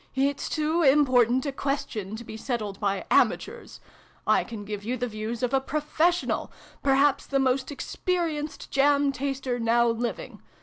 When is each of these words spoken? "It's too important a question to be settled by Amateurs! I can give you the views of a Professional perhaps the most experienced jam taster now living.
"It's 0.31 0.49
too 0.49 0.81
important 0.81 1.45
a 1.45 1.51
question 1.51 2.15
to 2.15 2.23
be 2.23 2.35
settled 2.35 2.79
by 2.79 3.05
Amateurs! 3.11 3.79
I 4.25 4.43
can 4.43 4.65
give 4.65 4.83
you 4.83 4.97
the 4.97 5.05
views 5.07 5.43
of 5.43 5.53
a 5.53 5.61
Professional 5.61 6.51
perhaps 6.81 7.27
the 7.27 7.37
most 7.37 7.71
experienced 7.71 8.71
jam 8.71 9.11
taster 9.11 9.59
now 9.59 9.87
living. 9.87 10.41